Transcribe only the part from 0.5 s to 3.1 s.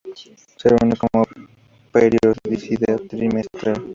Se reúne con periodicidad